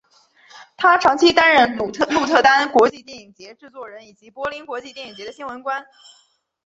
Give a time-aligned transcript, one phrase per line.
[0.77, 5.85] 他长期担任鹿特丹国际电影节制作人以及柏林国际电影节的新闻官。